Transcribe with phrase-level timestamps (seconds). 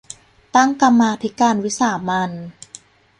[0.55, 2.31] ตั้งกรรมาธิการวิสามัญ